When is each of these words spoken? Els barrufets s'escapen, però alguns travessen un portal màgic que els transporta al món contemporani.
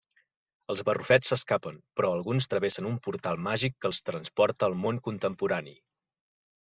Els 0.73 0.79
barrufets 0.87 1.31
s'escapen, 1.33 1.77
però 1.99 2.09
alguns 2.15 2.49
travessen 2.53 2.89
un 2.93 2.97
portal 3.09 3.39
màgic 3.49 3.77
que 3.79 3.91
els 3.93 4.01
transporta 4.09 4.69
al 4.71 4.77
món 4.87 5.01
contemporani. 5.09 5.77